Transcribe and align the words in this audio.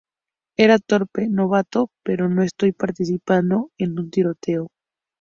Era 0.57 0.79
torpe, 0.79 1.27
novato, 1.29 1.91
pero 2.03 2.27
no 2.27 2.41
estoy 2.41 2.71
participando 2.71 3.69
en 3.77 3.99
un 3.99 4.09
tiroteo. 4.09 4.65